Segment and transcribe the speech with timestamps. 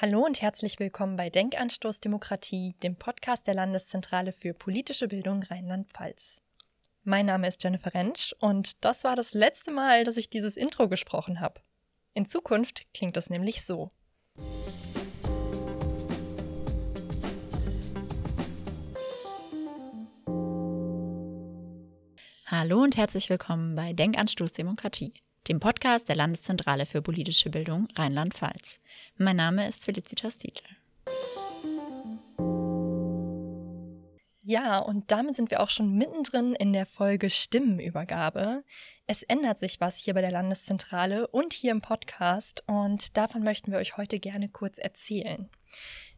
[0.00, 6.40] Hallo und herzlich willkommen bei Denkanstoß Demokratie, dem Podcast der Landeszentrale für politische Bildung Rheinland-Pfalz.
[7.02, 10.88] Mein Name ist Jennifer Rentsch und das war das letzte Mal, dass ich dieses Intro
[10.88, 11.60] gesprochen habe.
[12.14, 13.90] In Zukunft klingt es nämlich so.
[22.46, 25.12] Hallo und herzlich willkommen bei Denkanstoß Demokratie
[25.48, 28.80] dem Podcast der Landeszentrale für politische Bildung Rheinland-Pfalz.
[29.16, 30.64] Mein Name ist Felicitas Titel.
[34.42, 38.62] Ja, und damit sind wir auch schon mittendrin in der Folge Stimmenübergabe.
[39.06, 43.72] Es ändert sich was hier bei der Landeszentrale und hier im Podcast und davon möchten
[43.72, 45.48] wir euch heute gerne kurz erzählen.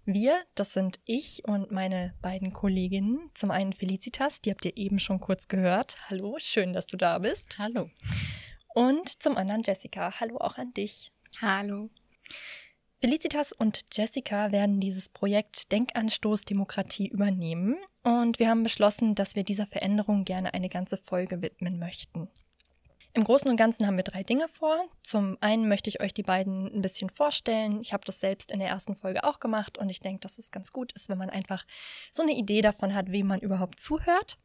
[0.04, 3.30] Wir, das sind ich und meine beiden Kolleginnen.
[3.34, 5.96] Zum einen Felicitas, die habt ihr eben schon kurz gehört.
[6.08, 7.58] Hallo, schön, dass du da bist.
[7.58, 7.90] Hallo.
[8.74, 10.20] Und zum anderen Jessica.
[10.20, 11.12] Hallo auch an dich.
[11.40, 11.90] Hallo.
[13.00, 19.42] Felicitas und Jessica werden dieses Projekt Denkanstoß Demokratie übernehmen und wir haben beschlossen, dass wir
[19.42, 22.28] dieser Veränderung gerne eine ganze Folge widmen möchten.
[23.12, 24.84] Im Großen und Ganzen haben wir drei Dinge vor.
[25.02, 27.80] Zum einen möchte ich euch die beiden ein bisschen vorstellen.
[27.80, 30.52] Ich habe das selbst in der ersten Folge auch gemacht und ich denke, dass es
[30.52, 31.64] ganz gut ist, wenn man einfach
[32.12, 34.38] so eine Idee davon hat, wem man überhaupt zuhört.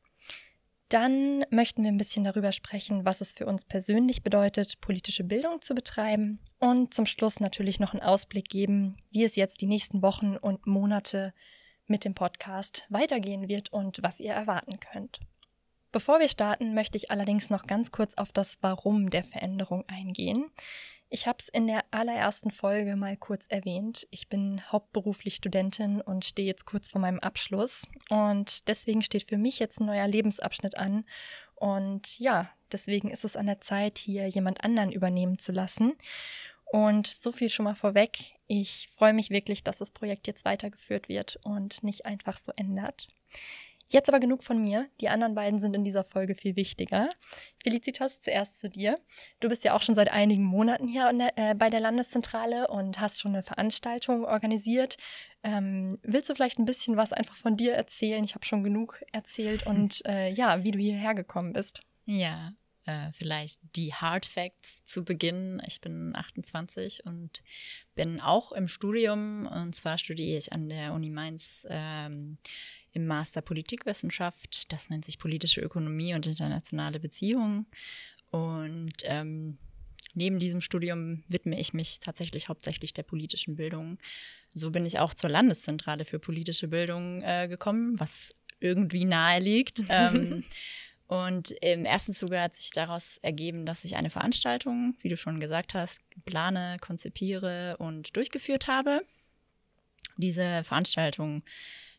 [0.90, 5.62] Dann möchten wir ein bisschen darüber sprechen, was es für uns persönlich bedeutet, politische Bildung
[5.62, 6.40] zu betreiben.
[6.60, 10.68] Und zum Schluss natürlich noch einen Ausblick geben, wie es jetzt die nächsten Wochen und
[10.68, 11.34] Monate
[11.88, 15.20] mit dem Podcast weitergehen wird und was ihr erwarten könnt.
[15.92, 20.52] Bevor wir starten, möchte ich allerdings noch ganz kurz auf das Warum der Veränderung eingehen.
[21.10, 24.08] Ich habe es in der allerersten Folge mal kurz erwähnt.
[24.10, 27.84] Ich bin hauptberuflich Studentin und stehe jetzt kurz vor meinem Abschluss.
[28.10, 31.06] Und deswegen steht für mich jetzt ein neuer Lebensabschnitt an.
[31.56, 35.94] Und ja, deswegen ist es an der Zeit, hier jemand anderen übernehmen zu lassen.
[36.66, 38.34] Und so viel schon mal vorweg.
[38.48, 43.08] Ich freue mich wirklich, dass das Projekt jetzt weitergeführt wird und nicht einfach so ändert.
[43.88, 44.88] Jetzt aber genug von mir.
[45.00, 47.10] Die anderen beiden sind in dieser Folge viel wichtiger.
[47.62, 49.00] Felicitas, zuerst zu dir.
[49.40, 53.00] Du bist ja auch schon seit einigen Monaten hier der, äh, bei der Landeszentrale und
[53.00, 54.98] hast schon eine Veranstaltung organisiert.
[55.44, 58.24] Ähm, willst du vielleicht ein bisschen was einfach von dir erzählen?
[58.24, 61.82] Ich habe schon genug erzählt und äh, ja, wie du hierher gekommen bist.
[62.06, 62.54] Ja,
[62.86, 65.62] äh, vielleicht die Hard Facts zu Beginn.
[65.68, 67.44] Ich bin 28 und
[67.96, 69.48] bin auch im Studium.
[69.48, 72.38] Und zwar studiere ich an der Uni Mainz ähm,
[72.92, 74.72] im Master Politikwissenschaft.
[74.72, 77.66] Das nennt sich politische Ökonomie und internationale Beziehungen.
[78.30, 79.58] Und ähm,
[80.14, 83.98] neben diesem Studium widme ich mich tatsächlich hauptsächlich der politischen Bildung.
[84.54, 88.30] So bin ich auch zur Landeszentrale für politische Bildung äh, gekommen, was
[88.60, 89.84] irgendwie nahe liegt.
[89.90, 90.44] ähm,
[91.08, 95.40] und im ersten Zuge hat sich daraus ergeben, dass ich eine Veranstaltung, wie du schon
[95.40, 99.06] gesagt hast, plane, konzipiere und durchgeführt habe.
[100.18, 101.44] Diese Veranstaltung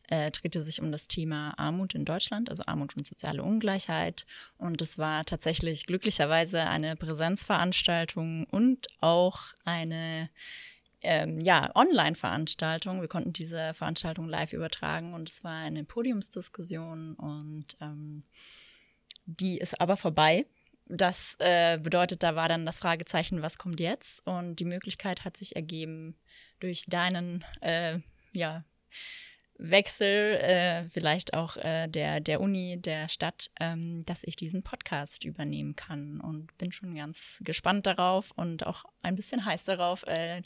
[0.09, 4.25] äh, drehte sich um das Thema Armut in Deutschland, also Armut und soziale Ungleichheit.
[4.57, 10.29] Und es war tatsächlich glücklicherweise eine Präsenzveranstaltung und auch eine
[11.01, 13.01] ähm, ja, Online-Veranstaltung.
[13.01, 18.23] Wir konnten diese Veranstaltung live übertragen und es war eine Podiumsdiskussion und ähm,
[19.27, 20.47] die ist aber vorbei.
[20.85, 24.25] Das äh, bedeutet, da war dann das Fragezeichen, was kommt jetzt?
[24.25, 26.15] Und die Möglichkeit hat sich ergeben
[26.59, 27.99] durch deinen, äh,
[28.31, 28.63] ja,
[29.59, 35.25] Wechsel, äh, vielleicht auch äh, der, der Uni, der Stadt, ähm, dass ich diesen Podcast
[35.25, 40.43] übernehmen kann und bin schon ganz gespannt darauf und auch ein bisschen heiß darauf, äh,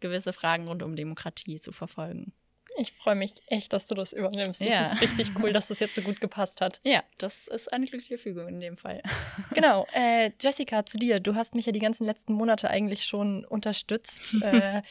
[0.00, 2.32] gewisse Fragen rund um Demokratie zu verfolgen.
[2.78, 4.60] Ich freue mich echt, dass du das übernimmst.
[4.60, 4.92] Das ja.
[4.92, 6.80] ist richtig cool, dass das jetzt so gut gepasst hat.
[6.84, 9.02] Ja, das ist eine glückliche Fügung in dem Fall.
[9.54, 9.86] Genau.
[9.92, 11.20] Äh, Jessica, zu dir.
[11.20, 14.36] Du hast mich ja die ganzen letzten Monate eigentlich schon unterstützt.
[14.42, 14.82] äh,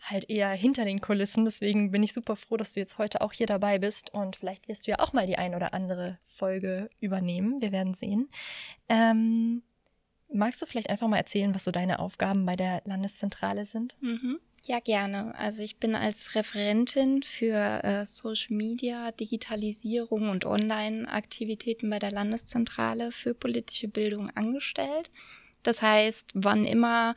[0.00, 1.44] halt eher hinter den Kulissen.
[1.44, 4.68] Deswegen bin ich super froh, dass du jetzt heute auch hier dabei bist und vielleicht
[4.68, 7.60] wirst du ja auch mal die ein oder andere Folge übernehmen.
[7.60, 8.28] Wir werden sehen.
[8.88, 9.62] Ähm,
[10.32, 13.96] magst du vielleicht einfach mal erzählen, was so deine Aufgaben bei der Landeszentrale sind?
[14.00, 14.38] Mhm.
[14.66, 15.34] Ja, gerne.
[15.38, 23.10] Also ich bin als Referentin für äh, Social Media, Digitalisierung und Online-Aktivitäten bei der Landeszentrale
[23.10, 25.10] für politische Bildung angestellt.
[25.62, 27.14] Das heißt, wann immer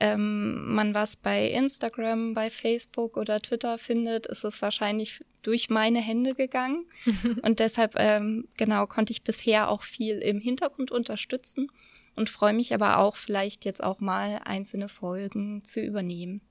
[0.00, 6.00] ähm, man was bei Instagram, bei Facebook oder Twitter findet, ist es wahrscheinlich durch meine
[6.00, 6.86] Hände gegangen.
[7.42, 11.70] und deshalb, ähm, genau, konnte ich bisher auch viel im Hintergrund unterstützen
[12.14, 16.42] und freue mich aber auch, vielleicht jetzt auch mal einzelne Folgen zu übernehmen.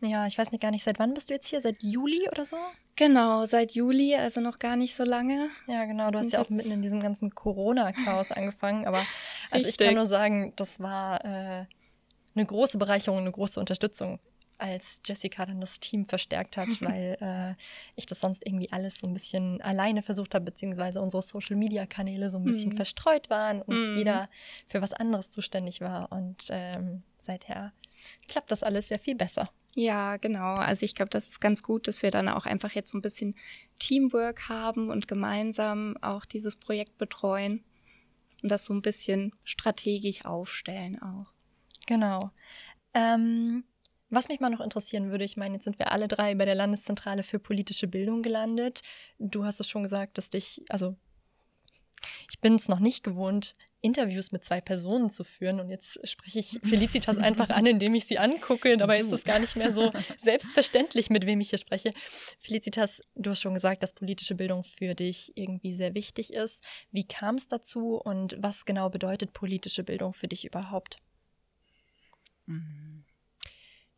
[0.00, 1.60] Ja, ich weiß nicht gar nicht, seit wann bist du jetzt hier?
[1.62, 2.56] Seit Juli oder so?
[2.96, 5.48] Genau, seit Juli, also noch gar nicht so lange.
[5.66, 8.98] Ja, genau, du hast ja auch mitten in diesem ganzen Corona-Chaos angefangen, aber
[9.50, 9.80] also Richtig.
[9.80, 11.64] ich kann nur sagen, das war äh,
[12.34, 14.18] eine große Bereicherung, eine große Unterstützung
[14.58, 17.54] als Jessica dann das Team verstärkt hat, weil äh,
[17.94, 22.38] ich das sonst irgendwie alles so ein bisschen alleine versucht habe, beziehungsweise unsere Social-Media-Kanäle so
[22.38, 22.76] ein bisschen mhm.
[22.76, 23.96] verstreut waren und mhm.
[23.96, 24.28] jeder
[24.66, 26.12] für was anderes zuständig war.
[26.12, 27.72] Und ähm, seither
[28.28, 29.50] klappt das alles sehr viel besser.
[29.78, 30.54] Ja, genau.
[30.54, 33.02] Also ich glaube, das ist ganz gut, dass wir dann auch einfach jetzt so ein
[33.02, 33.34] bisschen
[33.78, 37.62] Teamwork haben und gemeinsam auch dieses Projekt betreuen
[38.42, 41.30] und das so ein bisschen strategisch aufstellen auch.
[41.86, 42.30] Genau.
[42.94, 43.64] Ähm,
[44.08, 46.54] was mich mal noch interessieren würde, ich meine, jetzt sind wir alle drei bei der
[46.54, 48.80] Landeszentrale für politische Bildung gelandet.
[49.18, 50.96] Du hast es schon gesagt, dass dich, also
[52.30, 55.60] ich bin es noch nicht gewohnt, Interviews mit zwei Personen zu führen.
[55.60, 58.76] Und jetzt spreche ich Felicitas einfach an, indem ich sie angucke.
[58.76, 61.94] Dabei ist es gar nicht mehr so selbstverständlich, mit wem ich hier spreche.
[62.38, 66.62] Felicitas, du hast schon gesagt, dass politische Bildung für dich irgendwie sehr wichtig ist.
[66.90, 70.98] Wie kam es dazu und was genau bedeutet politische Bildung für dich überhaupt?
[72.46, 73.04] Mhm.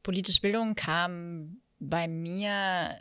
[0.03, 3.01] Politische Bildung kam bei mir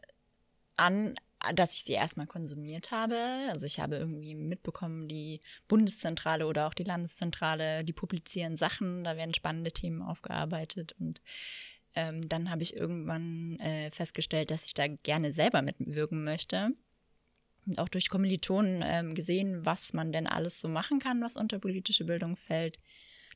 [0.75, 1.15] an,
[1.53, 3.17] dass ich sie erstmal konsumiert habe.
[3.49, 9.17] Also ich habe irgendwie mitbekommen, die Bundeszentrale oder auch die Landeszentrale, die publizieren Sachen, da
[9.17, 11.21] werden spannende Themen aufgearbeitet und
[11.95, 16.69] ähm, dann habe ich irgendwann äh, festgestellt, dass ich da gerne selber mitwirken möchte.
[17.65, 21.59] Und auch durch Kommilitonen ähm, gesehen, was man denn alles so machen kann, was unter
[21.59, 22.79] politische Bildung fällt.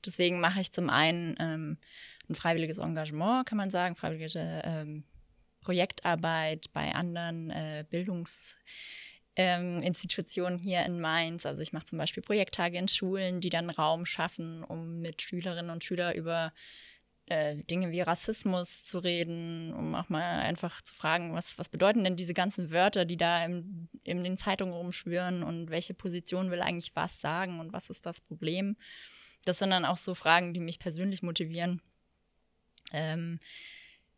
[0.06, 1.78] Deswegen mache ich zum einen ähm,
[2.30, 5.04] ein freiwilliges Engagement, kann man sagen, freiwillige ähm,
[5.62, 11.46] Projektarbeit bei anderen äh, Bildungsinstitutionen ähm, hier in Mainz.
[11.46, 15.72] Also ich mache zum Beispiel Projekttage in Schulen, die dann Raum schaffen, um mit Schülerinnen
[15.72, 16.54] und Schülern über
[17.28, 22.04] äh, Dinge wie Rassismus zu reden, um auch mal einfach zu fragen, was, was bedeuten
[22.04, 26.62] denn diese ganzen Wörter, die da im, in den Zeitungen rumschwirren und welche Position will
[26.62, 28.76] eigentlich was sagen und was ist das Problem.
[29.46, 31.82] Das sind dann auch so Fragen, die mich persönlich motivieren.
[32.92, 33.40] Ähm,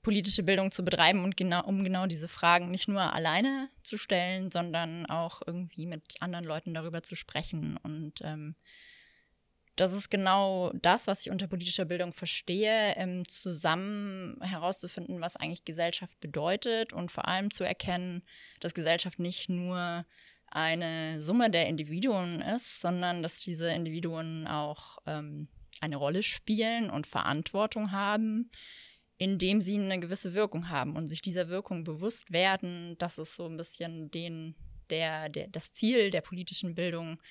[0.03, 4.51] politische Bildung zu betreiben und genau, um genau diese Fragen nicht nur alleine zu stellen,
[4.51, 7.77] sondern auch irgendwie mit anderen Leuten darüber zu sprechen.
[7.81, 8.55] Und ähm,
[9.75, 15.65] das ist genau das, was ich unter politischer Bildung verstehe, ähm, zusammen herauszufinden, was eigentlich
[15.65, 18.21] Gesellschaft bedeutet und vor allem zu erkennen,
[18.59, 20.05] dass Gesellschaft nicht nur
[20.47, 25.47] eine Summe der Individuen ist, sondern dass diese Individuen auch ähm,
[25.81, 28.51] eine Rolle spielen und Verantwortung haben
[29.17, 32.95] indem sie eine gewisse Wirkung haben und sich dieser Wirkung bewusst werden.
[32.97, 34.55] Das ist so ein bisschen den,
[34.89, 37.21] der, der, das Ziel der politischen Bildung,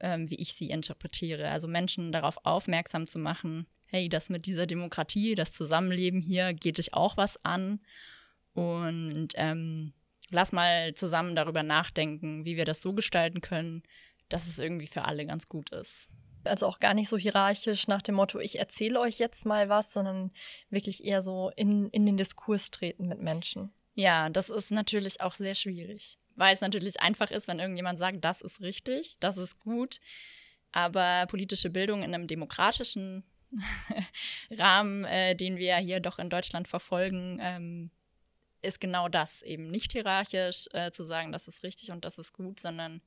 [0.00, 1.48] ähm, wie ich sie interpretiere.
[1.48, 6.78] Also Menschen darauf aufmerksam zu machen, hey, das mit dieser Demokratie, das Zusammenleben hier geht
[6.78, 7.80] dich auch was an.
[8.54, 9.92] Und ähm,
[10.30, 13.82] lass mal zusammen darüber nachdenken, wie wir das so gestalten können,
[14.28, 16.08] dass es irgendwie für alle ganz gut ist.
[16.44, 19.92] Also auch gar nicht so hierarchisch nach dem Motto, ich erzähle euch jetzt mal was,
[19.92, 20.30] sondern
[20.70, 23.72] wirklich eher so in, in den Diskurs treten mit Menschen.
[23.94, 28.24] Ja, das ist natürlich auch sehr schwierig, weil es natürlich einfach ist, wenn irgendjemand sagt,
[28.24, 30.00] das ist richtig, das ist gut.
[30.72, 33.24] Aber politische Bildung in einem demokratischen
[34.50, 37.90] Rahmen, äh, den wir hier doch in Deutschland verfolgen, ähm,
[38.62, 42.32] ist genau das, eben nicht hierarchisch äh, zu sagen, das ist richtig und das ist
[42.32, 43.00] gut, sondern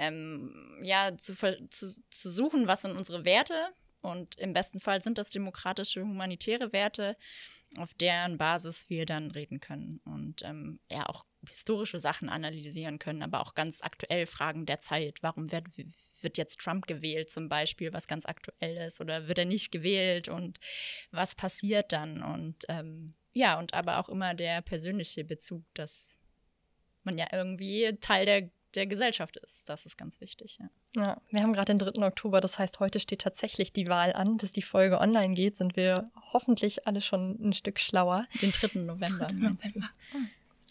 [0.00, 1.34] ähm, ja, zu,
[1.68, 3.68] zu, zu suchen, was sind unsere Werte.
[4.00, 7.16] Und im besten Fall sind das demokratische, humanitäre Werte,
[7.76, 13.22] auf deren Basis wir dann reden können und ähm, ja auch historische Sachen analysieren können,
[13.22, 15.22] aber auch ganz aktuell Fragen der Zeit.
[15.22, 19.44] Warum wird, wird jetzt Trump gewählt zum Beispiel, was ganz aktuell ist, oder wird er
[19.44, 20.58] nicht gewählt und
[21.10, 22.22] was passiert dann?
[22.22, 26.18] Und ähm, ja, und aber auch immer der persönliche Bezug, dass
[27.04, 29.68] man ja irgendwie Teil der der Gesellschaft ist.
[29.68, 30.58] Das ist ganz wichtig.
[30.60, 32.06] Ja, ja wir haben gerade den 3.
[32.06, 34.36] Oktober, das heißt, heute steht tatsächlich die Wahl an.
[34.36, 38.26] Bis die Folge online geht, sind wir hoffentlich alle schon ein Stück schlauer.
[38.40, 38.80] Den 3.
[38.80, 39.26] November.
[39.26, 39.34] 3.
[39.34, 39.90] November.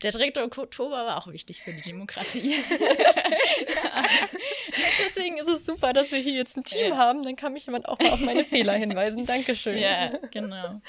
[0.03, 0.44] Der 3.
[0.44, 2.56] Oktober war auch wichtig für die Demokratie.
[5.06, 6.98] Deswegen ist es super, dass wir hier jetzt ein Team ja.
[6.98, 7.24] haben.
[7.24, 9.25] Dann kann mich jemand auch mal auf meine Fehler hinweisen.
[9.25, 9.77] Dankeschön.
[9.77, 10.82] Ja, genau.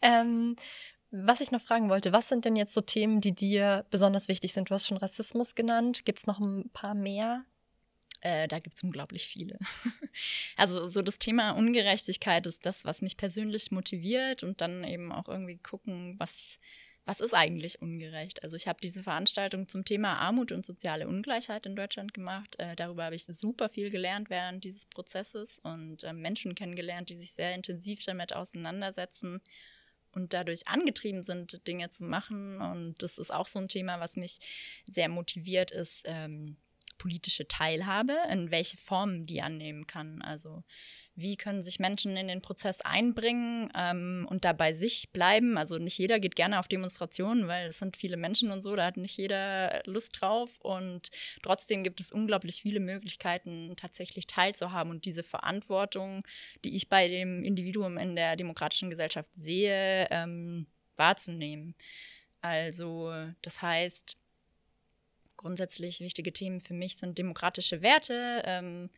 [0.00, 0.56] ähm,
[1.16, 4.52] was ich noch fragen wollte, was sind denn jetzt so Themen, die dir besonders wichtig
[4.52, 4.68] sind?
[4.68, 6.04] Du hast schon Rassismus genannt.
[6.04, 7.44] Gibt es noch ein paar mehr?
[8.20, 9.58] Äh, da gibt es unglaublich viele.
[10.56, 15.28] also so das Thema Ungerechtigkeit ist das, was mich persönlich motiviert und dann eben auch
[15.28, 16.58] irgendwie gucken, was,
[17.04, 18.42] was ist eigentlich ungerecht.
[18.42, 22.56] Also ich habe diese Veranstaltung zum Thema Armut und soziale Ungleichheit in Deutschland gemacht.
[22.58, 27.14] Äh, darüber habe ich super viel gelernt während dieses Prozesses und äh, Menschen kennengelernt, die
[27.14, 29.40] sich sehr intensiv damit auseinandersetzen
[30.14, 32.60] und dadurch angetrieben sind, Dinge zu machen.
[32.60, 34.38] Und das ist auch so ein Thema, was mich
[34.86, 36.56] sehr motiviert, ist ähm,
[36.98, 40.22] politische Teilhabe, in welche Form die annehmen kann.
[40.22, 40.62] Also
[41.16, 45.56] wie können sich Menschen in den Prozess einbringen ähm, und da bei sich bleiben.
[45.56, 48.86] Also nicht jeder geht gerne auf Demonstrationen, weil es sind viele Menschen und so, da
[48.86, 50.58] hat nicht jeder Lust drauf.
[50.60, 51.10] Und
[51.42, 56.26] trotzdem gibt es unglaublich viele Möglichkeiten, tatsächlich teilzuhaben und diese Verantwortung,
[56.64, 60.66] die ich bei dem Individuum in der demokratischen Gesellschaft sehe, ähm,
[60.96, 61.76] wahrzunehmen.
[62.40, 64.16] Also das heißt,
[65.36, 68.42] grundsätzlich wichtige Themen für mich sind demokratische Werte.
[68.44, 68.90] Ähm,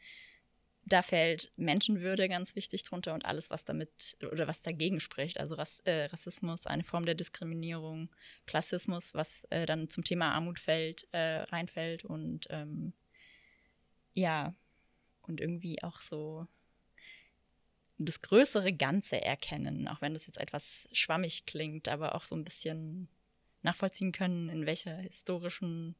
[0.87, 5.39] da fällt Menschenwürde ganz wichtig drunter und alles, was damit oder was dagegen spricht.
[5.39, 8.09] Also Rass, äh, Rassismus, eine Form der Diskriminierung,
[8.47, 12.93] Klassismus, was äh, dann zum Thema Armut fällt, äh, reinfällt und ähm,
[14.15, 14.55] ja,
[15.23, 16.47] und irgendwie auch so
[17.99, 22.45] das größere Ganze erkennen, auch wenn das jetzt etwas schwammig klingt, aber auch so ein
[22.45, 23.09] bisschen
[23.63, 25.97] nachvollziehen können, in welcher historischen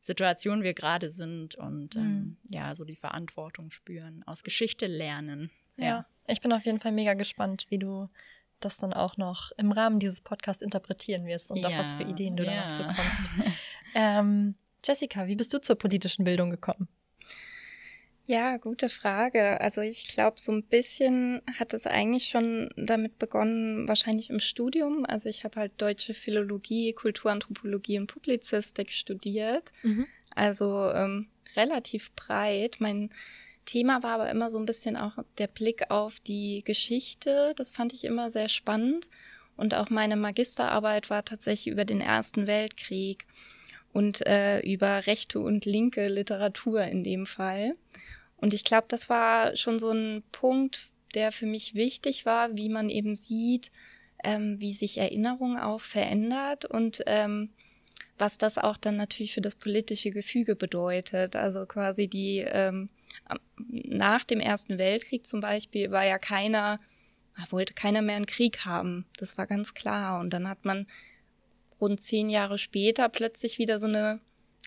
[0.00, 2.02] Situation wir gerade sind und mhm.
[2.02, 5.50] ähm, ja, so die Verantwortung spüren, aus Geschichte lernen.
[5.76, 5.84] Ja.
[5.84, 8.08] ja, ich bin auf jeden Fall mega gespannt, wie du
[8.60, 12.02] das dann auch noch im Rahmen dieses Podcasts interpretieren wirst und ja, auf was für
[12.02, 12.54] Ideen du ja.
[12.54, 13.54] da noch so kommst.
[13.94, 14.54] ähm,
[14.84, 16.88] Jessica, wie bist du zur politischen Bildung gekommen?
[18.30, 19.60] Ja, gute Frage.
[19.60, 25.04] Also ich glaube, so ein bisschen hat es eigentlich schon damit begonnen, wahrscheinlich im Studium.
[25.04, 29.72] Also ich habe halt deutsche Philologie, Kulturanthropologie und Publizistik studiert.
[29.82, 30.06] Mhm.
[30.32, 32.76] Also ähm, relativ breit.
[32.78, 33.10] Mein
[33.64, 37.52] Thema war aber immer so ein bisschen auch der Blick auf die Geschichte.
[37.56, 39.08] Das fand ich immer sehr spannend.
[39.56, 43.26] Und auch meine Magisterarbeit war tatsächlich über den Ersten Weltkrieg
[43.92, 47.74] und äh, über rechte und linke Literatur in dem Fall.
[48.40, 52.68] Und ich glaube, das war schon so ein Punkt, der für mich wichtig war, wie
[52.68, 53.70] man eben sieht,
[54.24, 57.50] ähm, wie sich Erinnerung auch verändert und ähm,
[58.18, 61.36] was das auch dann natürlich für das politische Gefüge bedeutet.
[61.36, 62.90] Also quasi die ähm,
[63.68, 66.80] nach dem Ersten Weltkrieg zum Beispiel war ja keiner,
[67.48, 69.06] wollte keiner mehr einen Krieg haben.
[69.16, 70.20] Das war ganz klar.
[70.20, 70.86] Und dann hat man
[71.80, 74.20] rund zehn Jahre später plötzlich wieder so eine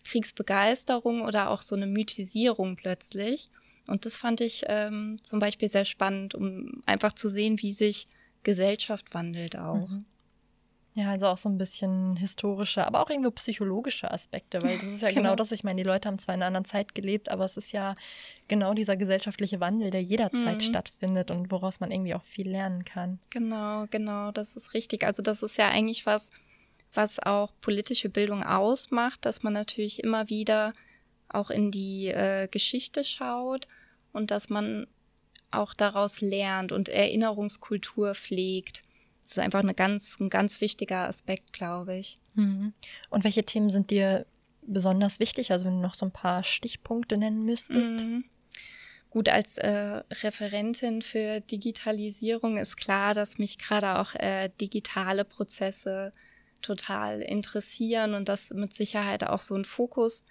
[0.03, 3.50] Kriegsbegeisterung oder auch so eine Mythisierung plötzlich.
[3.88, 8.08] Und das fand ich ähm, zum Beispiel sehr spannend, um einfach zu sehen, wie sich
[8.44, 9.90] Gesellschaft wandelt auch.
[9.90, 10.06] Mhm.
[10.96, 15.02] Ja, also auch so ein bisschen historische, aber auch irgendwo psychologische Aspekte, weil das ist
[15.02, 15.22] ja genau.
[15.22, 15.52] genau das.
[15.52, 17.96] Ich meine, die Leute haben zwar in einer anderen Zeit gelebt, aber es ist ja
[18.48, 20.62] genau dieser gesellschaftliche Wandel, der jederzeit mhm.
[20.62, 23.20] stattfindet und woraus man irgendwie auch viel lernen kann.
[23.32, 25.04] Genau, genau, das ist richtig.
[25.04, 26.30] Also das ist ja eigentlich was,
[26.94, 30.74] was auch politische Bildung ausmacht, dass man natürlich immer wieder
[31.34, 33.68] auch in die äh, Geschichte schaut
[34.12, 34.88] und dass man
[35.52, 38.82] auch daraus lernt und Erinnerungskultur pflegt.
[39.24, 42.18] Das ist einfach eine ganz, ein ganz wichtiger Aspekt, glaube ich.
[42.36, 42.74] Mhm.
[43.10, 44.25] Und welche Themen sind dir
[44.62, 45.52] besonders wichtig?
[45.52, 48.06] Also wenn du noch so ein paar Stichpunkte nennen müsstest.
[48.06, 48.25] Mhm.
[49.10, 56.13] Gut, als äh, Referentin für Digitalisierung ist klar, dass mich gerade auch äh, digitale Prozesse
[56.63, 60.24] total interessieren und das mit Sicherheit auch so ein Fokus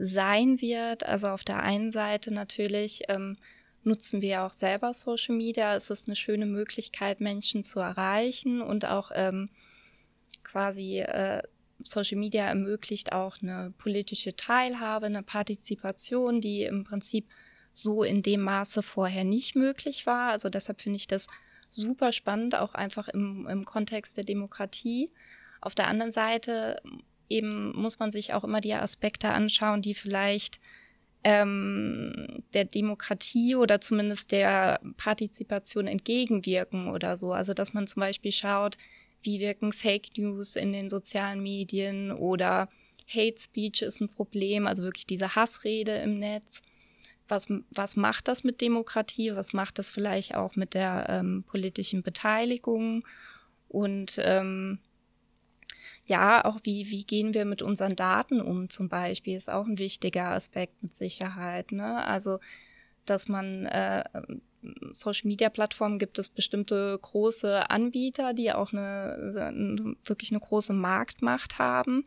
[0.00, 1.06] sein wird.
[1.06, 3.36] Also auf der einen Seite natürlich ähm,
[3.82, 5.76] nutzen wir auch selber Social Media.
[5.76, 9.50] Es ist eine schöne Möglichkeit, Menschen zu erreichen und auch ähm,
[10.42, 11.42] quasi äh,
[11.82, 17.26] Social Media ermöglicht auch eine politische Teilhabe, eine Partizipation, die im Prinzip
[17.72, 20.30] so in dem Maße vorher nicht möglich war.
[20.30, 21.26] Also deshalb finde ich das
[21.68, 25.10] super spannend, auch einfach im, im Kontext der Demokratie.
[25.60, 26.82] Auf der anderen Seite
[27.30, 30.60] eben muss man sich auch immer die Aspekte anschauen, die vielleicht
[31.22, 37.32] ähm, der Demokratie oder zumindest der Partizipation entgegenwirken oder so.
[37.32, 38.76] Also dass man zum Beispiel schaut,
[39.22, 42.68] wie wirken Fake News in den sozialen Medien oder
[43.06, 46.62] Hate Speech ist ein Problem, also wirklich diese Hassrede im Netz.
[47.28, 49.34] Was, was macht das mit Demokratie?
[49.34, 53.04] Was macht das vielleicht auch mit der ähm, politischen Beteiligung?
[53.68, 54.80] Und ähm,
[56.10, 59.78] ja, auch wie, wie gehen wir mit unseren Daten um zum Beispiel, ist auch ein
[59.78, 61.70] wichtiger Aspekt mit Sicherheit.
[61.70, 62.04] Ne?
[62.04, 62.40] Also,
[63.06, 64.02] dass man äh,
[64.90, 71.60] Social Media Plattformen gibt es bestimmte große Anbieter, die auch eine, wirklich eine große Marktmacht
[71.60, 72.04] haben.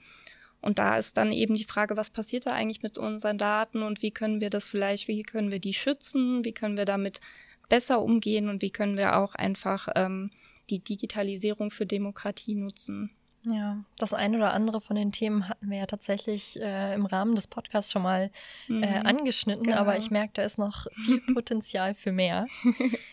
[0.60, 4.02] Und da ist dann eben die Frage, was passiert da eigentlich mit unseren Daten und
[4.02, 7.22] wie können wir das vielleicht, wie können wir die schützen, wie können wir damit
[7.70, 10.30] besser umgehen und wie können wir auch einfach ähm,
[10.70, 13.10] die Digitalisierung für Demokratie nutzen.
[13.46, 17.36] Ja, das eine oder andere von den Themen hatten wir ja tatsächlich äh, im Rahmen
[17.36, 18.32] des Podcasts schon mal
[18.70, 19.78] äh, mhm, angeschnitten, genau.
[19.78, 22.48] aber ich merke, da ist noch viel Potenzial für mehr.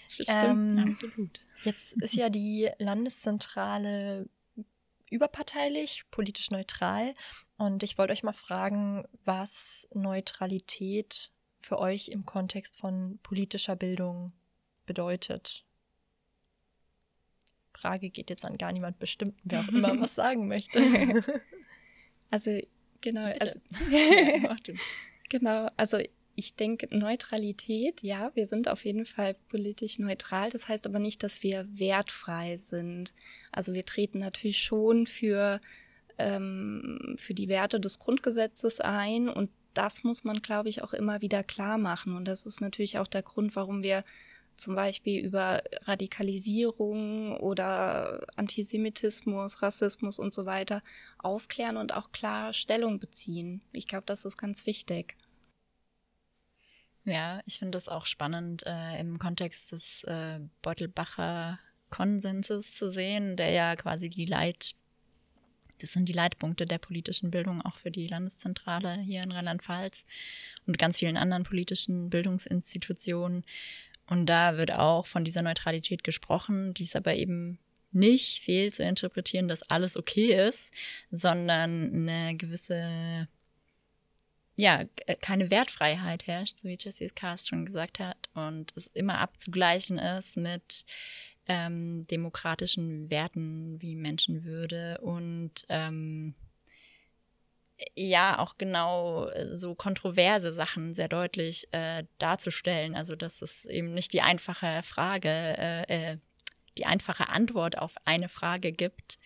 [0.08, 1.40] Stimmt, ähm, absolut.
[1.64, 4.28] Jetzt ist ja die Landeszentrale
[5.10, 7.14] überparteilich, politisch neutral.
[7.58, 14.32] Und ich wollte euch mal fragen, was Neutralität für euch im Kontext von politischer Bildung
[14.87, 15.64] bedeutet.
[17.80, 21.25] Frage geht jetzt an gar niemand bestimmten, wer auch immer was sagen möchte.
[22.32, 22.60] Also
[23.00, 23.58] genau, also,
[23.90, 24.56] ja,
[25.28, 25.99] genau, also
[26.37, 30.50] ich denke, Neutralität, ja, wir sind auf jeden Fall politisch neutral.
[30.50, 33.12] Das heißt aber nicht, dass wir wertfrei sind.
[33.52, 35.60] Also wir treten natürlich schon für,
[36.18, 41.20] ähm, für die Werte des Grundgesetzes ein und das muss man, glaube ich, auch immer
[41.20, 42.16] wieder klar machen.
[42.16, 44.02] Und das ist natürlich auch der Grund, warum wir
[44.60, 50.82] zum Beispiel über Radikalisierung oder Antisemitismus, Rassismus und so weiter
[51.18, 53.62] aufklären und auch klar Stellung beziehen.
[53.72, 55.16] Ich glaube, das ist ganz wichtig.
[57.04, 61.58] Ja, ich finde das auch spannend äh, im Kontext des äh, Beutelbacher
[61.90, 64.74] Konsenses zu sehen, der ja quasi die Leit,
[65.78, 70.04] das sind die Leitpunkte der politischen Bildung auch für die Landeszentrale hier in Rheinland-Pfalz
[70.66, 73.44] und ganz vielen anderen politischen Bildungsinstitutionen.
[74.10, 77.58] Und da wird auch von dieser Neutralität gesprochen, die ist aber eben
[77.92, 80.70] nicht fehl zu interpretieren, dass alles okay ist,
[81.10, 83.28] sondern eine gewisse
[84.56, 89.18] ja, äh, keine Wertfreiheit herrscht, so wie Jesse Cast schon gesagt hat, und es immer
[89.18, 90.84] abzugleichen ist mit
[91.46, 96.34] ähm, demokratischen Werten wie Menschenwürde und ähm,
[97.94, 102.94] ja auch genau so kontroverse Sachen sehr deutlich äh, darzustellen.
[102.94, 106.16] Also dass es eben nicht die einfache Frage, äh, äh,
[106.78, 109.18] die einfache Antwort auf eine Frage gibt,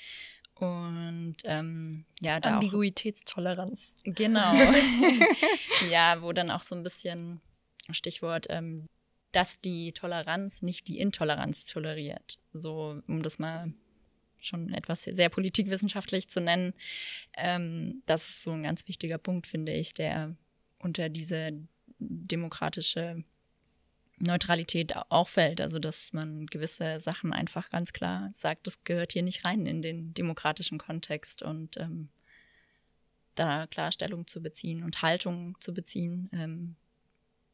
[0.54, 3.94] und ähm, ja, da Ambiguitätstoleranz.
[3.98, 4.54] Auch, genau.
[5.90, 7.40] ja, wo dann auch so ein bisschen
[7.90, 8.86] Stichwort, ähm,
[9.32, 12.38] dass die Toleranz nicht die Intoleranz toleriert.
[12.52, 13.72] So, um das mal
[14.44, 16.74] schon etwas sehr politikwissenschaftlich zu nennen.
[17.36, 20.36] Ähm, das ist so ein ganz wichtiger Punkt, finde ich, der
[20.78, 21.52] unter diese
[21.98, 23.24] demokratische
[24.18, 25.60] Neutralität auch fällt.
[25.60, 29.82] Also dass man gewisse Sachen einfach ganz klar sagt, das gehört hier nicht rein in
[29.82, 32.08] den demokratischen Kontext und ähm,
[33.34, 36.76] da Klarstellung zu beziehen und Haltung zu beziehen, ähm,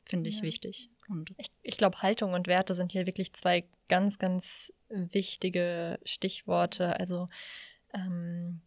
[0.04, 0.42] finde ich ja.
[0.42, 0.90] wichtig.
[1.08, 6.98] Und ich, ich glaube, Haltung und Werte sind hier wirklich zwei ganz, ganz wichtige Stichworte.
[6.98, 7.26] Also
[7.94, 8.61] ähm,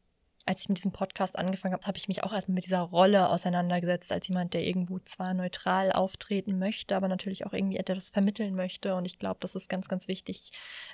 [0.46, 3.30] als ich mit diesem Podcast angefangen habe, habe ich mich auch erstmal mit dieser Rolle
[3.30, 8.56] auseinandergesetzt, als jemand, der irgendwo zwar neutral auftreten möchte, aber natürlich auch irgendwie etwas vermitteln
[8.56, 8.96] möchte.
[8.96, 10.52] Und ich glaube, das ist ganz, ganz wichtig,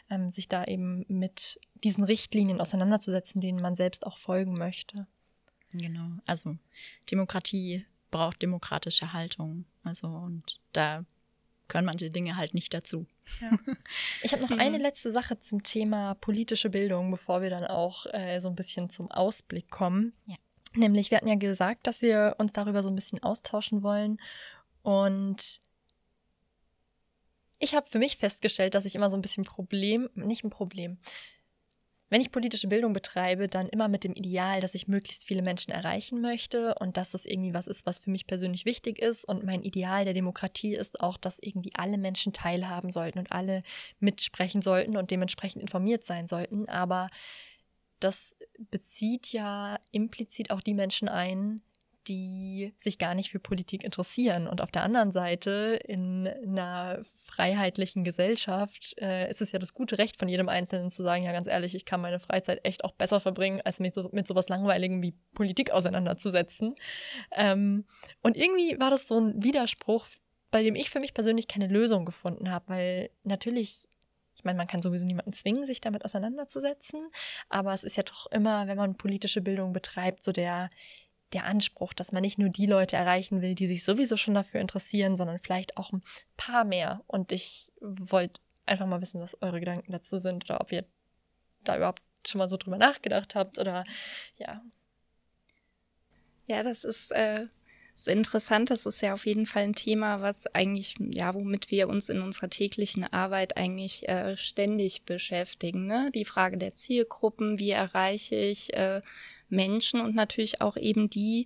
[0.09, 5.07] ähm, sich da eben mit diesen Richtlinien auseinanderzusetzen, denen man selbst auch folgen möchte.
[5.71, 6.07] Genau.
[6.25, 6.57] Also
[7.11, 9.65] Demokratie braucht demokratische Haltung.
[9.83, 11.05] Also und da
[11.69, 13.05] können manche Dinge halt nicht dazu.
[13.39, 13.51] Ja.
[14.23, 18.39] Ich habe noch eine letzte Sache zum Thema politische Bildung, bevor wir dann auch äh,
[18.41, 20.13] so ein bisschen zum Ausblick kommen.
[20.25, 20.35] Ja.
[20.75, 24.19] Nämlich, wir hatten ja gesagt, dass wir uns darüber so ein bisschen austauschen wollen.
[24.83, 25.59] Und
[27.59, 30.97] ich habe für mich festgestellt, dass ich immer so ein bisschen Problem, nicht ein Problem,
[32.09, 35.71] wenn ich politische Bildung betreibe, dann immer mit dem Ideal, dass ich möglichst viele Menschen
[35.71, 39.25] erreichen möchte und dass das irgendwie was ist, was für mich persönlich wichtig ist.
[39.25, 43.63] Und mein Ideal der Demokratie ist auch, dass irgendwie alle Menschen teilhaben sollten und alle
[43.99, 46.67] mitsprechen sollten und dementsprechend informiert sein sollten.
[46.67, 47.09] Aber
[47.99, 51.61] das bezieht ja implizit auch die Menschen ein,
[52.09, 54.47] die sich gar nicht für Politik interessieren.
[54.47, 59.99] Und auf der anderen Seite, in einer freiheitlichen Gesellschaft, äh, ist es ja das gute
[59.99, 62.91] Recht von jedem Einzelnen zu sagen, ja ganz ehrlich, ich kann meine Freizeit echt auch
[62.91, 66.73] besser verbringen, als mich so, mit sowas Langweiligem wie Politik auseinanderzusetzen.
[67.31, 67.85] Ähm,
[68.23, 70.07] und irgendwie war das so ein Widerspruch,
[70.51, 73.87] bei dem ich für mich persönlich keine Lösung gefunden habe, weil natürlich
[74.35, 77.09] ich meine, man kann sowieso niemanden zwingen, sich damit auseinanderzusetzen,
[77.49, 80.69] aber es ist ja doch immer, wenn man politische Bildung betreibt, so der
[81.33, 84.61] der Anspruch, dass man nicht nur die Leute erreichen will, die sich sowieso schon dafür
[84.61, 86.01] interessieren, sondern vielleicht auch ein
[86.37, 87.03] paar mehr.
[87.07, 90.85] Und ich wollte einfach mal wissen, was eure Gedanken dazu sind oder ob ihr
[91.63, 93.85] da überhaupt schon mal so drüber nachgedacht habt oder
[94.37, 94.61] ja.
[96.47, 97.45] Ja, das ist, äh,
[97.93, 98.71] ist interessant.
[98.71, 102.21] Das ist ja auf jeden Fall ein Thema, was eigentlich, ja, womit wir uns in
[102.21, 105.85] unserer täglichen Arbeit eigentlich äh, ständig beschäftigen.
[105.85, 106.09] Ne?
[106.13, 109.01] Die Frage der Zielgruppen, wie erreiche ich äh,
[109.49, 111.45] Menschen und natürlich auch eben die,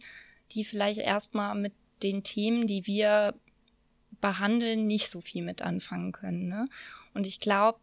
[0.52, 3.34] die vielleicht erstmal mit den Themen, die wir
[4.22, 6.48] behandeln, nicht so viel mit anfangen können.
[6.48, 6.66] Ne?
[7.14, 7.80] Und ich glaube,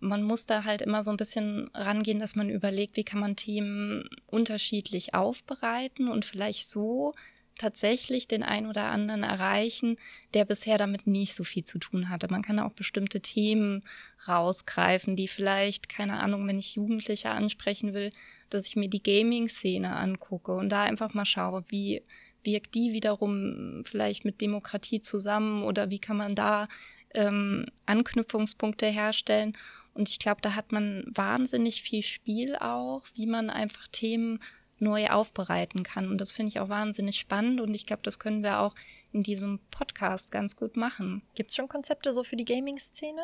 [0.00, 3.36] man muss da halt immer so ein bisschen rangehen, dass man überlegt, wie kann man
[3.36, 7.12] Themen unterschiedlich aufbereiten und vielleicht so
[7.58, 9.96] tatsächlich den einen oder anderen erreichen,
[10.34, 12.28] der bisher damit nicht so viel zu tun hatte.
[12.28, 13.84] Man kann auch bestimmte Themen
[14.26, 18.10] rausgreifen, die vielleicht, keine Ahnung, wenn ich Jugendliche ansprechen will,
[18.54, 22.02] dass ich mir die Gaming-Szene angucke und da einfach mal schaue, wie
[22.44, 26.66] wirkt die wiederum vielleicht mit Demokratie zusammen oder wie kann man da
[27.14, 29.56] ähm, Anknüpfungspunkte herstellen.
[29.94, 34.40] Und ich glaube, da hat man wahnsinnig viel Spiel auch, wie man einfach Themen
[34.78, 36.08] neu aufbereiten kann.
[36.08, 38.74] Und das finde ich auch wahnsinnig spannend und ich glaube, das können wir auch
[39.12, 41.22] in diesem Podcast ganz gut machen.
[41.34, 43.20] Gibt es schon Konzepte so für die Gaming-Szene?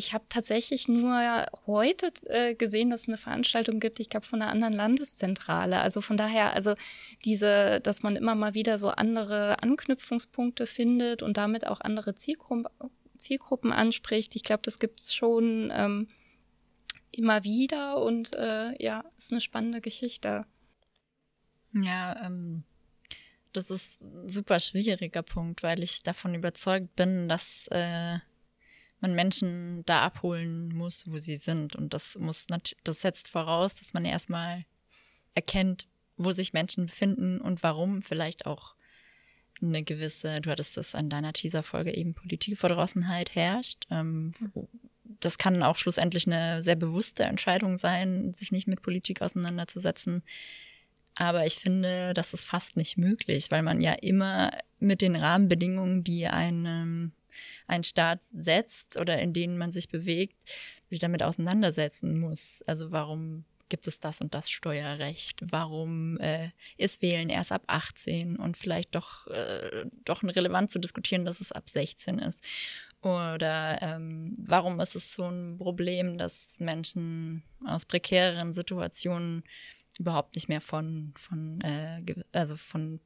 [0.00, 4.40] Ich habe tatsächlich nur heute äh, gesehen, dass es eine Veranstaltung gibt, ich glaube, von
[4.40, 5.78] einer anderen Landeszentrale.
[5.78, 6.74] Also von daher, also
[7.26, 12.66] diese, dass man immer mal wieder so andere Anknüpfungspunkte findet und damit auch andere Zielgruppen,
[13.18, 14.34] Zielgruppen anspricht.
[14.36, 16.06] Ich glaube, das gibt es schon ähm,
[17.12, 20.46] immer wieder und äh, ja, ist eine spannende Geschichte.
[21.74, 22.64] Ja, ähm,
[23.52, 28.20] das ist ein super schwieriger Punkt, weil ich davon überzeugt bin, dass äh,
[29.00, 31.74] man Menschen da abholen muss, wo sie sind.
[31.76, 32.46] Und das muss
[32.84, 34.64] das setzt voraus, dass man erstmal
[35.34, 35.86] erkennt,
[36.16, 38.74] wo sich Menschen befinden und warum vielleicht auch
[39.62, 43.86] eine gewisse, du hattest das an deiner Teaser-Folge eben, Politikverdrossenheit herrscht.
[43.90, 44.32] Ähm,
[45.04, 50.22] das kann auch schlussendlich eine sehr bewusste Entscheidung sein, sich nicht mit Politik auseinanderzusetzen.
[51.14, 56.04] Aber ich finde, das ist fast nicht möglich, weil man ja immer mit den Rahmenbedingungen,
[56.04, 57.12] die einem
[57.66, 60.36] ein Staat setzt oder in denen man sich bewegt,
[60.88, 62.62] sich damit auseinandersetzen muss.
[62.66, 65.40] Also warum gibt es das und das Steuerrecht?
[65.42, 71.24] Warum äh, ist Wählen erst ab 18 und vielleicht doch, äh, doch relevant zu diskutieren,
[71.24, 72.44] dass es ab 16 ist?
[73.02, 79.42] Oder ähm, warum ist es so ein Problem, dass Menschen aus prekäreren Situationen
[79.98, 83.00] überhaupt nicht mehr von, von äh, also von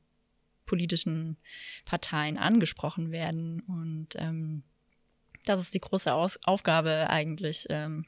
[0.66, 1.37] politischen
[1.85, 3.61] Parteien angesprochen werden.
[3.61, 4.62] Und ähm,
[5.44, 8.07] das ist die große Aus Aufgabe eigentlich, ähm,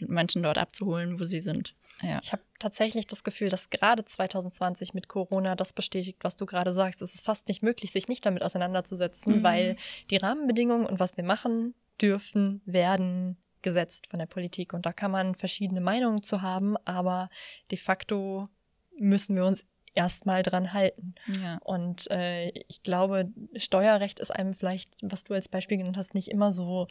[0.00, 1.74] Menschen dort abzuholen, wo sie sind.
[2.02, 2.20] Ja.
[2.22, 6.72] Ich habe tatsächlich das Gefühl, dass gerade 2020 mit Corona das bestätigt, was du gerade
[6.72, 7.02] sagst.
[7.02, 9.42] Es ist fast nicht möglich, sich nicht damit auseinanderzusetzen, mhm.
[9.42, 9.76] weil
[10.10, 14.72] die Rahmenbedingungen und was wir machen dürfen, werden gesetzt von der Politik.
[14.72, 17.28] Und da kann man verschiedene Meinungen zu haben, aber
[17.70, 18.48] de facto
[18.96, 19.64] müssen wir uns
[19.98, 21.16] erstmal dran halten.
[21.26, 21.58] Ja.
[21.64, 26.28] Und äh, ich glaube, Steuerrecht ist einem vielleicht, was du als Beispiel genannt hast, nicht
[26.28, 26.86] immer so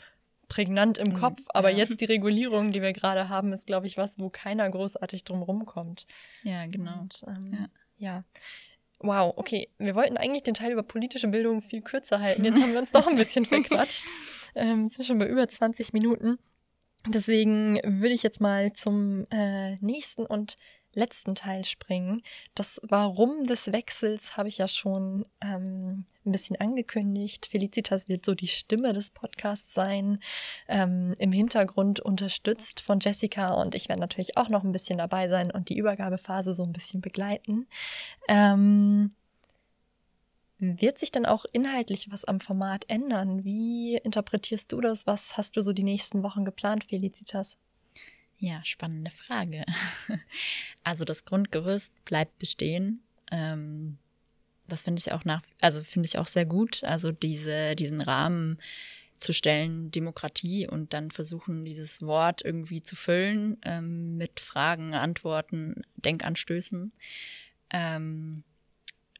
[0.49, 1.13] prägnant im mhm.
[1.13, 1.39] Kopf.
[1.47, 1.77] Aber ja.
[1.77, 5.41] jetzt die Regulierung, die wir gerade haben, ist, glaube ich, was, wo keiner großartig drum
[5.41, 6.05] rumkommt.
[6.43, 6.99] Ja, genau.
[6.99, 7.69] Und, ähm, ja.
[7.97, 8.23] ja.
[8.99, 9.69] Wow, okay.
[9.77, 12.43] Wir wollten eigentlich den Teil über politische Bildung viel kürzer halten.
[12.43, 14.05] Jetzt haben wir uns doch ein bisschen verquatscht.
[14.53, 16.39] Ähm, sind schon bei über 20 Minuten.
[17.07, 20.57] Deswegen würde ich jetzt mal zum äh, nächsten und
[20.97, 22.23] letzten Teil springen.
[22.55, 27.45] Das Warum des Wechsels habe ich ja schon ähm, ein bisschen angekündigt.
[27.45, 30.19] Felicitas wird so die Stimme des Podcasts sein,
[30.67, 35.29] ähm, im Hintergrund unterstützt von Jessica und ich werde natürlich auch noch ein bisschen dabei
[35.29, 37.67] sein und die Übergabephase so ein bisschen begleiten.
[38.27, 39.13] Ähm,
[40.59, 43.43] wird sich dann auch inhaltlich was am Format ändern?
[43.43, 45.05] Wie interpretierst du das?
[45.05, 47.57] Was hast du so die nächsten Wochen geplant, Felicitas?
[48.39, 49.63] Ja, spannende Frage.
[50.83, 53.03] Also das Grundgerüst bleibt bestehen.
[53.29, 53.97] Ähm,
[54.69, 56.81] das finde ich auch nach, also finde ich auch sehr gut.
[56.85, 58.57] Also diese, diesen Rahmen
[59.19, 65.81] zu stellen, Demokratie und dann versuchen, dieses Wort irgendwie zu füllen ähm, mit Fragen, Antworten,
[65.97, 66.93] Denkanstößen.
[67.71, 68.43] Ähm,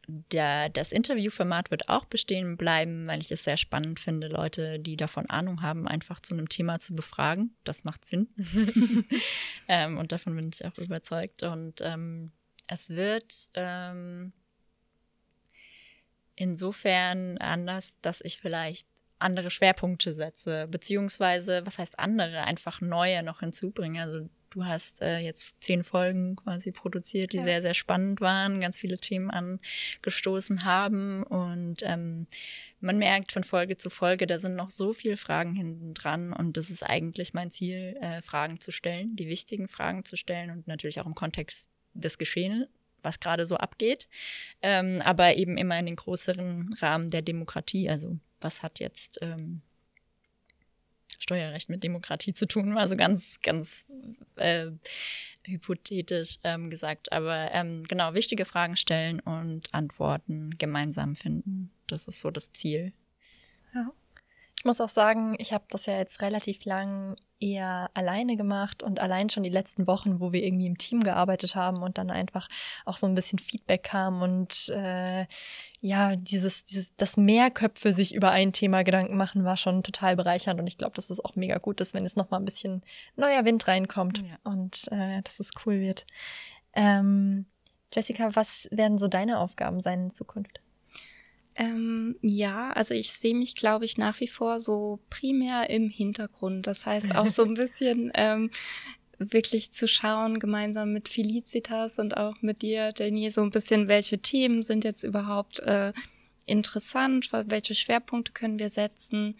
[0.07, 4.95] der, das Interviewformat wird auch bestehen bleiben, weil ich es sehr spannend finde, Leute, die
[4.95, 7.55] davon Ahnung haben, einfach zu einem Thema zu befragen.
[7.65, 8.29] Das macht Sinn.
[9.67, 11.43] ähm, und davon bin ich auch überzeugt.
[11.43, 12.31] Und ähm,
[12.67, 14.31] es wird ähm,
[16.35, 18.87] insofern anders, dass ich vielleicht
[19.19, 24.01] andere Schwerpunkte setze, beziehungsweise, was heißt andere, einfach neue noch hinzubringe.
[24.01, 27.43] Also Du hast äh, jetzt zehn Folgen quasi produziert, die ja.
[27.43, 31.23] sehr, sehr spannend waren, ganz viele Themen angestoßen haben.
[31.23, 32.27] Und ähm,
[32.79, 36.33] man merkt von Folge zu Folge, da sind noch so viele Fragen hinten dran.
[36.33, 40.51] Und das ist eigentlich mein Ziel, äh, Fragen zu stellen, die wichtigen Fragen zu stellen
[40.51, 42.67] und natürlich auch im Kontext des Geschehenen
[43.03, 44.07] was gerade so abgeht,
[44.61, 47.89] ähm, aber eben immer in den größeren Rahmen der Demokratie.
[47.89, 49.61] Also was hat jetzt ähm,
[51.17, 53.85] Steuerrecht mit Demokratie zu tun, also ganz, ganz
[54.35, 54.67] äh,
[55.43, 57.11] hypothetisch ähm, gesagt.
[57.11, 61.71] Aber ähm, genau, wichtige Fragen stellen und Antworten gemeinsam finden.
[61.87, 62.93] Das ist so das Ziel.
[63.73, 63.91] Ja.
[64.59, 68.99] Ich muss auch sagen, ich habe das ja jetzt relativ lang eher alleine gemacht und
[68.99, 72.49] allein schon die letzten Wochen, wo wir irgendwie im Team gearbeitet haben und dann einfach
[72.83, 75.27] auch so ein bisschen Feedback kam und äh,
[75.79, 80.59] ja, dieses, dieses, das Mehrköpfe sich über ein Thema Gedanken machen, war schon total bereichernd
[80.59, 82.81] und ich glaube, dass es auch mega gut ist, wenn es nochmal ein bisschen
[83.15, 84.51] neuer Wind reinkommt ja.
[84.51, 86.07] und äh, dass es cool wird.
[86.73, 87.45] Ähm,
[87.93, 90.59] Jessica, was werden so deine Aufgaben sein in Zukunft?
[91.57, 96.67] Ähm, ja, also ich sehe mich, glaube ich, nach wie vor so primär im Hintergrund.
[96.67, 98.51] Das heißt auch so ein bisschen ähm,
[99.17, 104.19] wirklich zu schauen, gemeinsam mit Felicitas und auch mit dir, Jenny, so ein bisschen, welche
[104.19, 105.93] Themen sind jetzt überhaupt äh,
[106.45, 109.35] interessant, welche Schwerpunkte können wir setzen,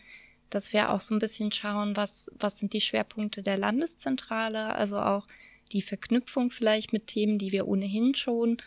[0.49, 4.97] dass wir auch so ein bisschen schauen, was, was sind die Schwerpunkte der Landeszentrale, also
[4.97, 5.27] auch
[5.71, 8.57] die Verknüpfung vielleicht mit Themen, die wir ohnehin schon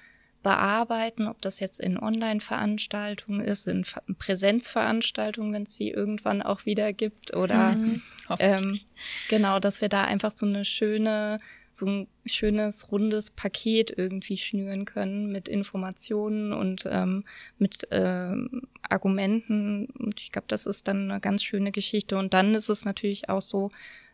[0.43, 3.85] bearbeiten, ob das jetzt in Online-Veranstaltungen ist, in
[4.19, 8.03] Präsenzveranstaltungen, wenn es sie irgendwann auch wieder gibt, oder mhm,
[8.39, 8.81] ähm,
[9.29, 11.39] genau, dass wir da einfach so eine schöne,
[11.73, 17.25] so ein schönes rundes Paket irgendwie schnüren können mit Informationen und ähm,
[17.59, 19.87] mit ähm, Argumenten.
[19.87, 22.17] Und ich glaube, das ist dann eine ganz schöne Geschichte.
[22.19, 23.71] Und dann ist es natürlich auch so,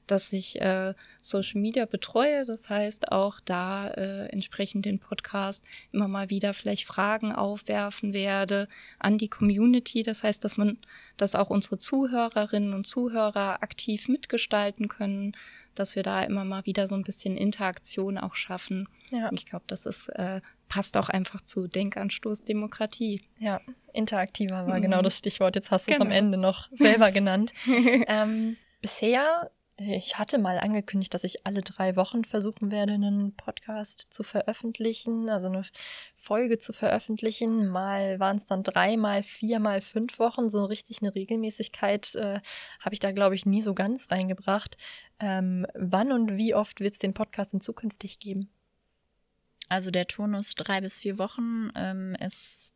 [0.07, 2.45] dass ich äh, Social Media betreue.
[2.45, 8.69] Das heißt, auch da äh, entsprechend den Podcast immer mal wieder vielleicht Fragen aufwerfen werde
[8.99, 10.03] an die Community.
[10.03, 10.79] Das heißt, dass man,
[11.17, 15.37] dass auch unsere Zuhörerinnen und Zuhörer aktiv mitgestalten können,
[15.75, 18.89] dass wir da immer mal wieder so ein bisschen Interaktion auch schaffen.
[19.11, 19.31] Ja.
[19.33, 23.21] Ich glaube, das ist äh, passt auch einfach zu Denkanstoß Demokratie.
[23.39, 23.61] Ja,
[23.93, 24.83] interaktiver war mhm.
[24.83, 25.57] genau das Stichwort.
[25.57, 26.05] Jetzt hast du genau.
[26.05, 26.13] es am.
[26.13, 27.53] Ende noch selber genannt.
[27.67, 34.07] ähm, bisher ich hatte mal angekündigt, dass ich alle drei Wochen versuchen werde, einen Podcast
[34.09, 35.63] zu veröffentlichen, also eine
[36.15, 37.69] Folge zu veröffentlichen.
[37.69, 40.49] Mal waren es dann drei, mal vier, mal fünf Wochen.
[40.49, 42.41] So richtig eine Regelmäßigkeit äh,
[42.81, 44.79] habe ich da, glaube ich, nie so ganz reingebracht.
[45.21, 48.49] Ähm, wann und wie oft wird es den Podcast in zukünftig geben?
[49.69, 52.73] Also der Turnus drei bis vier Wochen ähm, ist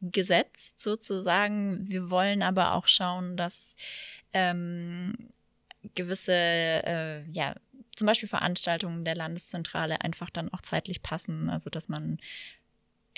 [0.00, 1.88] gesetzt sozusagen.
[1.88, 3.76] Wir wollen aber auch schauen, dass
[4.32, 5.30] ähm,
[5.94, 7.54] gewisse, äh, ja,
[7.96, 11.48] zum Beispiel Veranstaltungen der Landeszentrale einfach dann auch zeitlich passen.
[11.48, 12.18] Also dass man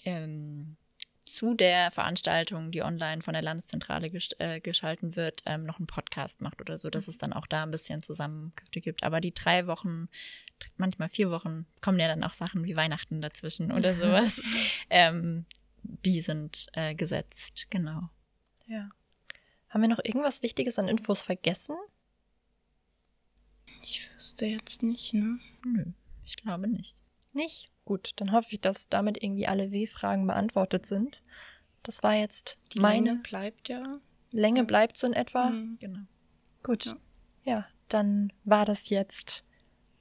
[0.04, 0.76] ähm,
[1.26, 5.86] zu der Veranstaltung, die online von der Landeszentrale ges äh, geschalten wird, ähm, noch einen
[5.86, 9.02] Podcast macht oder so, dass es dann auch da ein bisschen Zusammenkünfte gibt.
[9.02, 10.08] Aber die drei Wochen,
[10.76, 14.40] manchmal vier Wochen, kommen ja dann auch Sachen wie Weihnachten dazwischen oder sowas.
[14.88, 15.44] ähm,
[15.82, 18.08] die sind äh, gesetzt, genau.
[18.66, 18.88] Ja.
[19.68, 21.76] Haben wir noch irgendwas Wichtiges an Infos vergessen?
[23.88, 25.38] Ich wüsste jetzt nicht, ne?
[25.64, 25.84] Nö,
[26.24, 26.96] ich glaube nicht.
[27.32, 27.70] Nicht?
[27.84, 31.22] Gut, dann hoffe ich, dass damit irgendwie alle W-Fragen beantwortet sind.
[31.84, 33.10] Das war jetzt Die meine.
[33.10, 33.92] Länge bleibt ja.
[34.32, 34.64] Länge ja.
[34.64, 35.50] bleibt so in etwa.
[35.50, 36.00] Mhm, genau.
[36.64, 36.86] Gut.
[36.86, 36.96] Ja.
[37.44, 39.44] ja, dann war das jetzt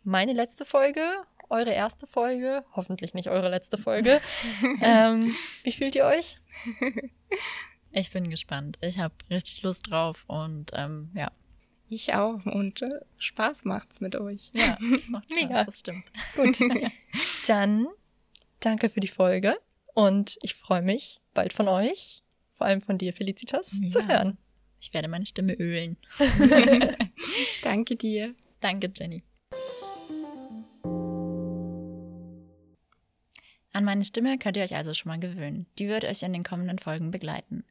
[0.03, 1.05] meine letzte Folge,
[1.49, 4.19] eure erste Folge, hoffentlich nicht eure letzte Folge.
[4.81, 6.39] ähm, wie fühlt ihr euch?
[7.91, 8.79] Ich bin gespannt.
[8.81, 11.31] Ich habe richtig Lust drauf und ähm, ja,
[11.89, 12.45] ich auch.
[12.45, 14.51] Und äh, Spaß macht's mit euch.
[14.53, 15.63] Ja, macht Mega.
[15.63, 16.05] das stimmt.
[16.35, 16.57] Gut.
[17.47, 17.87] Dann
[18.59, 19.57] danke für die Folge
[19.93, 22.23] und ich freue mich bald von euch,
[22.57, 23.89] vor allem von dir, Felicitas, ja.
[23.89, 24.37] zu hören.
[24.79, 25.97] Ich werde meine Stimme ölen.
[27.63, 28.35] danke dir.
[28.61, 29.23] Danke, Jenny.
[33.71, 35.65] An meine Stimme könnt ihr euch also schon mal gewöhnen.
[35.79, 37.65] Die wird euch in den kommenden Folgen begleiten.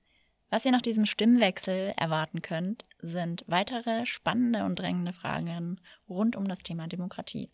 [0.55, 6.47] Was ihr nach diesem Stimmwechsel erwarten könnt, sind weitere spannende und drängende Fragen rund um
[6.47, 7.51] das Thema Demokratie,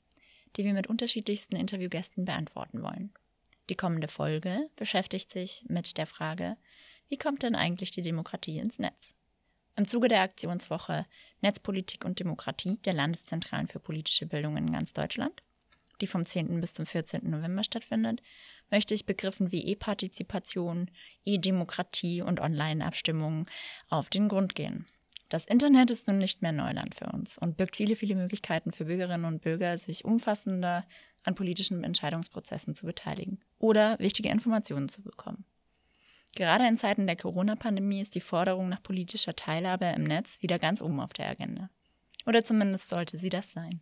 [0.55, 3.11] die wir mit unterschiedlichsten Interviewgästen beantworten wollen.
[3.71, 6.59] Die kommende Folge beschäftigt sich mit der Frage,
[7.09, 9.15] wie kommt denn eigentlich die Demokratie ins Netz?
[9.77, 11.07] Im Zuge der Aktionswoche
[11.41, 15.43] Netzpolitik und Demokratie der Landeszentralen für politische Bildung in ganz Deutschland,
[16.01, 16.61] die vom 10.
[16.61, 17.29] bis zum 14.
[17.29, 18.23] November stattfindet,
[18.71, 20.91] möchte ich Begriffen wie E-Partizipation,
[21.25, 23.47] E-Demokratie und Online-Abstimmungen
[23.89, 24.87] auf den Grund gehen.
[25.29, 28.87] Das Internet ist nun nicht mehr Neuland für uns und birgt viele, viele Möglichkeiten für
[28.87, 30.85] Bürgerinnen und Bürger, sich umfassender
[31.23, 35.45] an politischen Entscheidungsprozessen zu beteiligen oder wichtige Informationen zu bekommen.
[36.35, 40.81] Gerade in Zeiten der Corona-Pandemie ist die Forderung nach politischer Teilhabe im Netz wieder ganz
[40.81, 41.71] oben auf der Agenda.
[42.27, 43.81] Oder zumindest sollte sie das sein.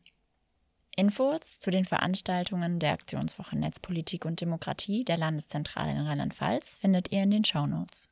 [0.98, 7.22] Infos zu den Veranstaltungen der Aktionswoche Netzpolitik und Demokratie der Landeszentrale in Rheinland-Pfalz findet ihr
[7.22, 8.08] in den Shownotes.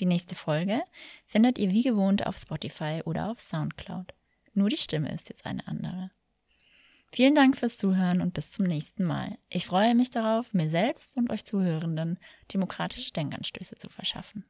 [0.00, 0.82] Die nächste Folge
[1.24, 4.12] findet ihr wie gewohnt auf Spotify oder auf Soundcloud.
[4.52, 6.10] Nur die Stimme ist jetzt eine andere.
[7.10, 9.38] Vielen Dank fürs Zuhören und bis zum nächsten Mal.
[9.48, 12.18] Ich freue mich darauf, mir selbst und euch Zuhörenden
[12.52, 14.44] demokratische Denkanstöße zu verschaffen.